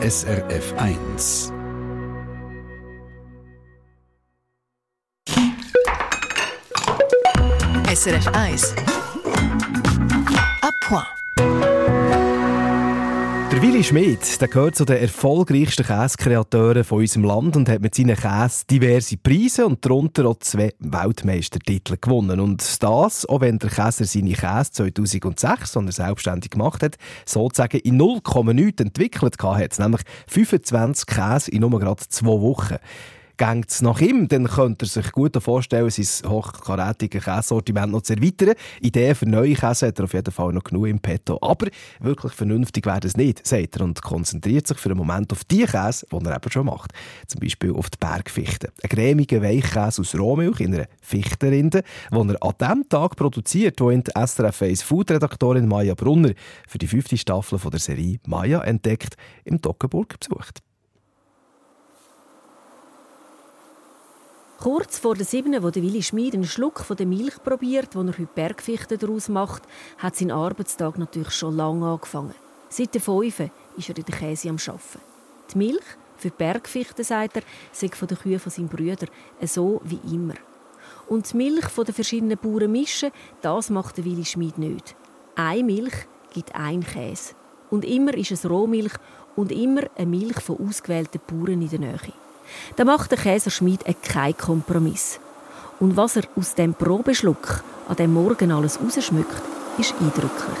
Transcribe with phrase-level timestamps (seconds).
[0.00, 1.50] SRF 1.
[7.88, 8.74] SRF 1.
[10.62, 11.67] A point.
[13.50, 17.94] Der Willi Schmidt der gehört zu den erfolgreichsten Käsekreateuren von unserem Land und hat mit
[17.94, 22.40] seinen Käse diverse Preise und darunter auch zwei Weltmeistertitel gewonnen.
[22.40, 27.78] Und das, auch wenn der Käser seine Käse 2006, als er selbstständig gemacht hat, sozusagen
[27.78, 28.20] in 0,
[28.52, 32.76] nichts entwickelt hat, nämlich 25 Käse in nur gerade zwei Wochen.
[33.38, 38.14] Geht es nach ihm, dann könnte er sich gut vorstellen, sein hochkarätiges Käsesortiment noch zu
[38.14, 38.54] erweitern.
[38.80, 41.38] Ideen für neue Käse hat er auf jeden Fall noch genug im Petto.
[41.40, 41.68] Aber
[42.00, 45.64] wirklich vernünftig wäre es nicht, sagt er und konzentriert sich für einen Moment auf die
[45.64, 46.90] Käse, die er eben schon macht.
[47.28, 48.72] Zum Beispiel auf die Bergfichte.
[48.82, 53.92] Ein cremiger Weichkäse aus Rohmilch in einer Fichtenrinde, den er an dem Tag produziert, wo
[53.92, 56.32] ihn die SRF 1 Food-Redaktorin Maya Brunner
[56.66, 60.60] für die fünfte Staffel von der Serie Maya entdeckt, im Toggenburg besucht.
[64.60, 68.00] Kurz vor der sieben, wo der Willi Schmid einen Schluck von der Milch probiert, wo
[68.00, 69.62] er heute Bergfichten daraus macht,
[69.98, 72.34] hat sein Arbeitstag natürlich schon lange angefangen.
[72.68, 73.38] Seit der fünf
[73.76, 75.00] ist er in der Käse am Arbeiten.
[75.52, 75.84] Die Milch
[76.16, 79.06] für die Bergfichten, sagt er, sei von den Kühen von seinem Brüder
[79.42, 80.34] so wie immer.
[81.06, 84.96] Und die Milch von den verschiedenen Bauern mischen, das macht der Willi Schmid nicht.
[85.36, 85.94] Eine Milch
[86.34, 87.34] gibt ein Käse.
[87.70, 88.94] Und immer ist es Rohmilch
[89.36, 92.12] und immer eine Milch von ausgewählten Bauern in der Nähe.
[92.76, 95.20] Da macht der Käserschmied keinen Kompromiss.
[95.80, 99.42] Und was er aus dem Probeschluck an dem Morgen alles rausschmückt,
[99.78, 100.58] ist eindrücklich.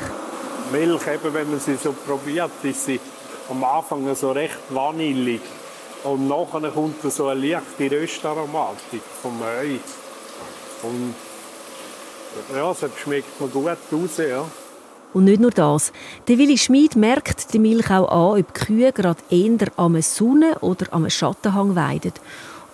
[0.72, 3.00] Milch, eben, wenn man sie so probiert, ist sie
[3.50, 5.40] am Anfang so recht vanillig.
[6.04, 9.78] Und nachher kommt so eine leichte Röstaromatik vom Heu.
[10.82, 11.14] Und
[12.54, 14.44] ja, es schmeckt mir gut raus, ja.
[15.14, 15.92] Und nicht nur das.
[16.28, 20.58] Der Willi Schmid merkt die Milch auch an, ob die Kühe gerade eher am Sonne-
[20.60, 22.12] oder am Schattenhang weiden.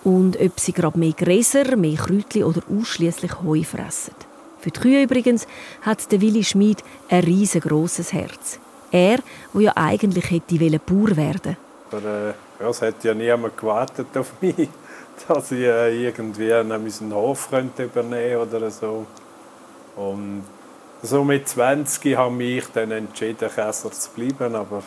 [0.03, 4.13] Und ob sie gerade mehr Gräser, mehr Kräutchen oder ausschließlich Heu fressen.
[4.59, 5.47] Für die Kühe übrigens
[5.81, 8.59] hat der Willi Schmid ein riesengroßes Herz.
[8.91, 9.19] Er,
[9.53, 11.57] der ja eigentlich hätte Bauer werden
[11.91, 14.69] Aber äh, ja, es hat ja niemand gewartet auf mich,
[15.27, 19.05] dass ich äh, irgendwie einen Hof könnte übernehmen oder so.
[19.95, 20.43] Und
[21.05, 24.83] so mit 20 habe ich dann entschieden, Käser zu bleiben, aber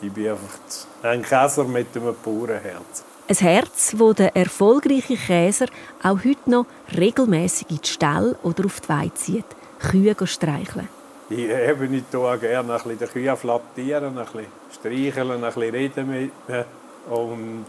[0.00, 0.58] ich bin einfach
[1.02, 3.04] ein Käser mit einem Bauernherz.
[3.26, 5.66] Ein Herz, das der erfolgreiche Käser
[6.02, 6.66] auch heute noch
[6.96, 9.46] regelmäßig in die Stall oder auf die Weide zieht,
[9.78, 10.88] Kühe streicheln.
[11.30, 14.46] Ich, eben, ich tue gerne ein bisschen die Kühe flattieren, ein bisschen
[14.78, 16.64] streicheln, ein bisschen reden mit ihnen.
[17.08, 17.66] Und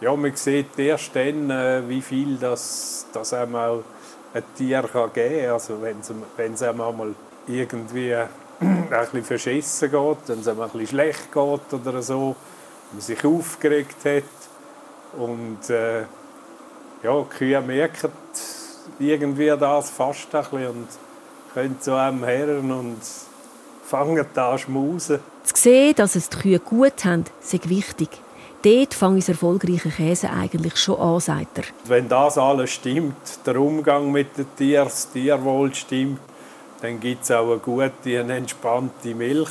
[0.00, 3.84] ja, man sieht erst dann, äh, wie viel das, das einmal
[4.34, 5.52] ein Tier kann geben kann.
[5.52, 7.14] Also wenn es einem einmal
[7.46, 8.14] irgendwie
[8.60, 12.36] ein bisschen verschissen geht, wenn es einem ein bisschen schlecht geht oder so,
[12.92, 15.18] man sich aufgeregt hat.
[15.18, 16.00] Und äh,
[17.02, 18.10] ja, die Kühe merken
[18.98, 20.88] irgendwie das fast ein bisschen und
[21.54, 23.00] können zu einem her und
[23.84, 25.20] fangen da schmusen.
[25.44, 28.08] Zu sehen, dass es die Kühe gut haben, ist wichtig.
[28.62, 31.64] Dort fängt das erfolgreiche Käse eigentlich schon an, sagt er.
[31.84, 33.14] Wenn das alles stimmt,
[33.46, 36.18] der Umgang mit den Tieren, das Tierwohl stimmt,
[36.80, 39.50] dann gibt es auch eine gute, eine entspannte Milch.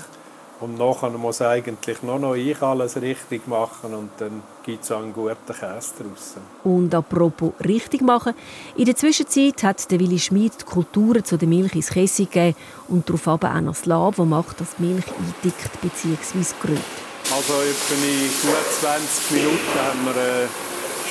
[0.59, 5.03] Und nachher muss eigentlich nur noch ich alles richtig machen und dann gibt es auch
[5.03, 6.35] einen guten Käse daraus.
[6.63, 8.33] Und apropos richtig machen,
[8.75, 12.57] in der Zwischenzeit hat der Willi Schmid die Kulturen zu der Milch ins Käse gegeben
[12.87, 16.55] und darauf aber auch noch das Lab, das macht, dass die Milch eindickt bzw.
[16.59, 17.06] grünt.
[17.29, 20.49] Also etwa in gut 20 Minuten haben wir eine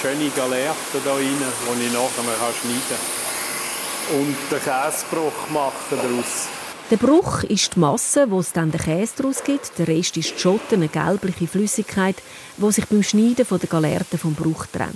[0.00, 2.80] schöne Galerte hier rein, die ich nachher schneiden
[4.08, 4.20] kann.
[4.20, 6.48] Und den Käsebruch machen daraus.
[6.90, 9.78] Der Bruch ist die Masse, wo es dann den Käse daraus gibt.
[9.78, 12.16] Der Rest ist die Schotten, eine gelbliche Flüssigkeit,
[12.56, 14.94] die sich beim Schneiden von der Galerte vom Bruch trennt.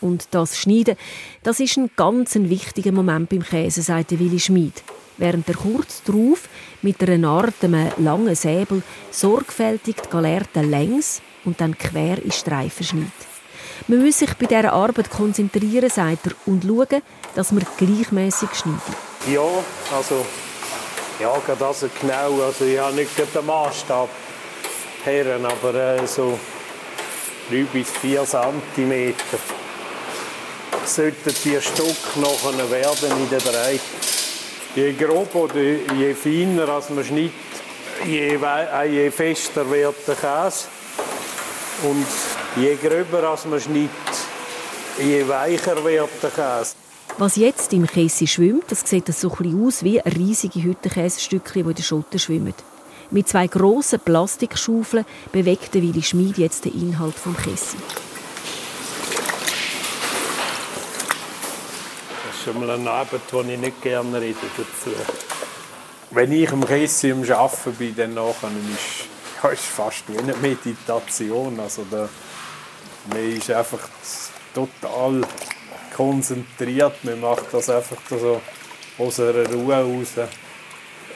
[0.00, 0.96] Und das Schneiden,
[1.44, 4.82] das ist ein ganz wichtiger Moment beim Käse, sagt Willi Schmid
[5.18, 6.48] während er kurz darauf
[6.82, 12.84] mit einer Art einem langen Säbel sorgfältig die Galerte längs und dann quer in Streifen
[12.84, 13.12] schneidet.
[13.88, 17.02] Man muss sich bei dieser Arbeit konzentrieren, sagt er, und schauen,
[17.34, 18.82] dass man gleichmäßig schneidet.
[19.30, 19.42] Ja,
[19.94, 20.24] also,
[21.20, 24.08] ja, also genau, also ich habe nicht den Maßstab
[25.04, 26.38] her, aber äh, so
[27.50, 29.14] 3 bis 4 cm
[30.84, 33.80] sollten die Stück nachher werden in der Breite.
[34.76, 35.62] Je grober oder
[35.96, 37.32] je feiner als man schneidet,
[38.04, 40.66] je, äh, je fester wird der Käse.
[41.82, 42.06] Und
[42.56, 44.16] je gröber als man schneidet,
[44.98, 46.74] je weicher wird der Käse.
[47.16, 51.74] Was jetzt im Käse schwimmt, das sieht so ein aus wie riesige Hüttenkäsestückchen, die in
[51.74, 52.54] der Schotte schwimmen.
[53.10, 57.78] Mit zwei grossen Plastikschaufeln bewegt der Willi Schmid jetzt den Inhalt vom Kessi.
[62.46, 64.94] Ist schon mal ein Abend, wo ich nicht gerne rede dazu.
[66.10, 68.50] Wenn ich am Kessi am Arbeiten bin, dann nachher
[69.52, 71.58] ist ja, fast wie eine Meditation.
[71.58, 72.08] Also da,
[73.10, 73.88] man ist einfach
[74.54, 75.22] total
[75.94, 77.02] konzentriert.
[77.02, 78.40] Man macht das einfach so
[78.98, 80.28] aus einer Ruhe raus.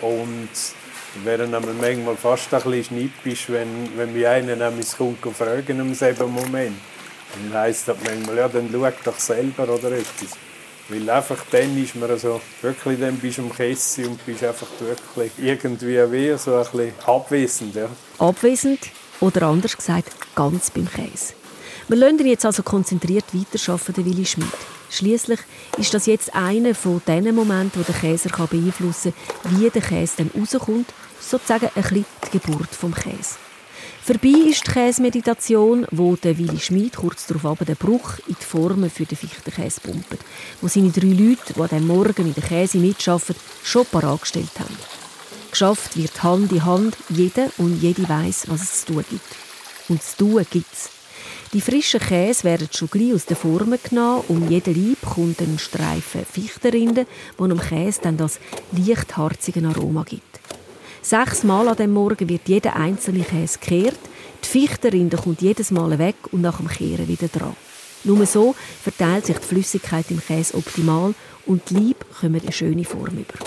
[0.03, 0.49] Und
[1.25, 5.95] wäre manchmal fast ein bisschen schnippisch, wenn, wenn mich einer nämlich kommt und fragen im
[5.95, 6.79] selben Moment.
[7.33, 10.37] Dann heisst das manchmal, ja, dann schau doch selber oder etwas.
[10.91, 14.67] Weil einfach dann ist man so, wirklich dann bist du am Kessi und bist einfach
[14.81, 17.75] wirklich irgendwie wie so ein bisschen abwesend.
[17.77, 17.89] Ja.
[18.19, 18.81] Abwesend
[19.21, 21.35] oder anders gesagt, ganz beim Käse.
[21.87, 24.49] Wir lassen ihn jetzt also konzentriert weiterarbeiten, der Willi Schmid.
[24.91, 25.39] Schließlich
[25.79, 30.15] ist das jetzt einer von diesen Momenten, wo der Käser beeinflussen kann, wie der Käse
[30.19, 33.37] dann rauskommt, sozusagen ein bisschen die Geburt vom Käse.
[34.11, 38.91] Vorbei ist die Käsemeditation, wo der Willi Schmid kurz darauf den Bruch in die Formen
[38.91, 40.19] für den Fichtenkäse pumpt,
[40.61, 44.77] wo seine drei Leute, die am Morgen in der Käse mitarbeiten, schon parat gestellt haben.
[45.53, 49.37] Geschafft wird Hand in Hand, jeder und jede weiß, was es zu tun gibt.
[49.89, 50.89] Und zu tun gibt es.
[51.53, 54.25] Die frischen Käse werden schon gleich aus den Formen genommen.
[54.27, 57.07] Um jeden Leib kommt ein Streifen Fichtenrinde,
[57.39, 58.41] wo dem Käse dann das
[58.73, 60.41] leicht harzige Aroma gibt.
[61.03, 63.99] Sechsmal an dem Morgen wird jeder einzelne Käse gekehrt.
[64.45, 67.57] Die Fichtenrinde kommt jedes Mal weg und nach dem Kehren wieder dran.
[68.05, 71.15] Nur so verteilt sich die Flüssigkeit im Käse optimal
[71.47, 73.47] und die Leib kommen eine schöne Form über.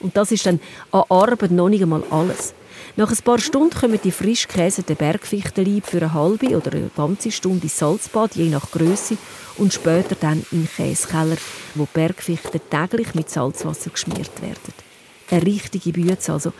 [0.00, 0.58] Und das ist dann
[0.90, 2.52] an Arbeit noch nicht einmal alles.
[2.96, 7.30] Nach ein paar Stunden kommen die frisch gekäseten Bergfichtenleib für eine halbe oder eine ganze
[7.30, 9.16] Stunde ins Salzbad, je nach Größe,
[9.56, 11.36] und später dann in den Käsekeller,
[11.76, 14.91] wo Bergfichten täglich mit Salzwasser geschmiert werden.
[15.32, 16.52] Eine richtige Bütze also.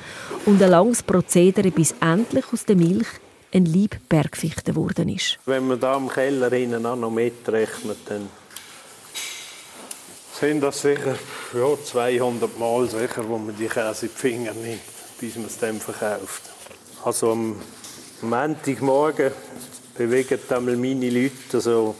[0.47, 3.07] Und ein langes Prozedere, bis endlich aus der Milch
[3.53, 5.39] ein Leib Bergfichte geworden ist.
[5.45, 8.31] Wenn man da im Keller innen auch noch mitrechnet, dann
[10.41, 11.17] sind das sicher
[11.53, 14.81] ja, 200 Mal sicher, wo man die Käse in die Finger nimmt,
[15.21, 16.43] bis man es dann verkauft.
[17.05, 17.57] Also am
[18.23, 19.33] Montagmorgen
[19.99, 21.95] bewegen einmal meine Leute so,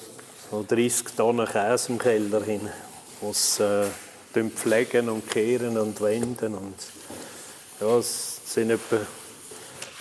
[0.51, 2.67] so 30 Tonnen Käse im Keller hin,
[3.21, 3.85] was äh,
[4.51, 6.55] pflegen und kehren und wenden.
[6.55, 6.75] Und
[7.81, 8.97] ja, es sind etwa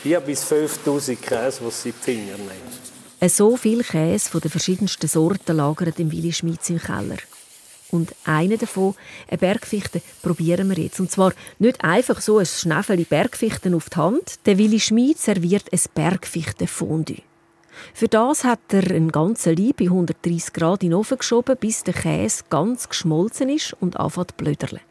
[0.04, 3.30] 4.000 bis 5.000 Käse, die sie in die Finger nehmen.
[3.30, 7.18] So viel Käse von den verschiedensten Sorten lagert im Willi Schmitz im Keller.
[7.92, 8.96] Und einen davon,
[9.28, 11.00] eine Bergfichte, probieren wir jetzt.
[11.00, 14.46] Und zwar nicht einfach so ein Schnäffeli Bergfichten auf die Hand.
[14.46, 17.22] Der Willi Schmid serviert ein Bergfichtenfondue.
[17.94, 21.84] Für das hat er einen ganzen Leib bei 130 Grad in den Ofen geschoben, bis
[21.84, 24.82] der Käse ganz geschmolzen ist und anfängt zu blöderle.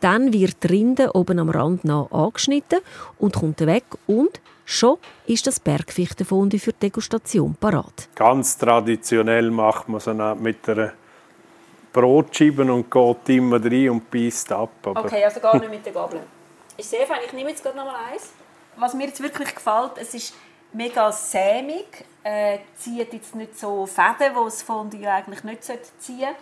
[0.00, 2.78] Dann wird die Rinde oben am Rand noch angeschnitten
[3.18, 8.08] und kommt weg und schon ist das Bergfichtenfondue für die Degustation parat.
[8.14, 10.92] Ganz traditionell macht man es mit einer
[11.92, 14.70] Brotscheibe und geht immer rein und beißt ab.
[14.84, 16.20] Aber okay, also gar nicht mit der Gabel.
[16.76, 17.18] Ist sehr fein.
[17.26, 18.32] Ich nehme jetzt gerade noch mal eins.
[18.76, 20.34] Was mir jetzt wirklich gefällt, es ist
[20.72, 25.78] mega sämig, äh, zieht jetzt nicht so Fäden, die es Fondue ja eigentlich nicht ziehen
[25.98, 26.34] sollte.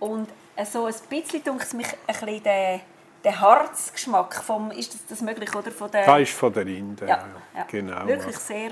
[0.00, 2.80] Und äh, so ein bisschen dunkt mich ein bisschen der,
[3.24, 5.70] der Harzgeschmack vom, ist das, das möglich, oder?
[5.70, 7.24] Von der, das ist von der Rinde, ja,
[7.54, 7.66] ja.
[7.68, 8.06] Genau.
[8.06, 8.70] Wirklich sehr,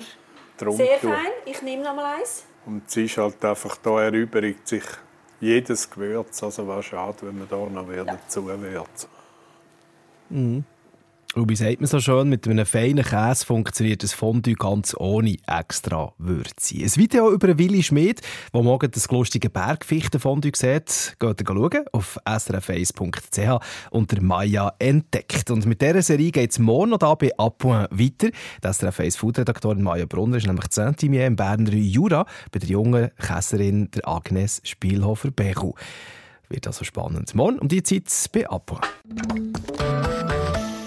[0.59, 1.33] sehr fein.
[1.45, 2.45] Ich nehme noch mal eins.
[2.65, 4.85] Und es ist halt einfach, da erübrigt sich
[5.41, 8.19] jedes Gewürz, also wäre schade, wenn man da noch wieder ja.
[8.27, 9.11] zuwürzen.
[10.31, 10.65] Mhm.
[11.35, 15.37] Und wie sagt man so schön, mit einem feinen Käse funktioniert das Fondue ganz ohne
[15.47, 16.77] extra Würze.
[16.77, 22.19] Ein Video über Willi Schmid, wo morgen das lustige Bergfichtenfondue sieht, geht ihr schauen auf
[22.25, 25.51] srf1.ch unter Maya entdeckt.
[25.51, 28.31] Und mit dieser Serie geht es morgen noch bei Appoint weiter.
[28.65, 33.11] Die SRF 1 Foodredaktorin Maya Brunner ist nämlich Zentimier im Berner Jura bei der jungen
[33.19, 35.75] Käserin der Agnes Spielhofer-Bechu.
[36.49, 37.35] Wird also spannend.
[37.35, 38.87] Morgen um die Zeit bei Appoint.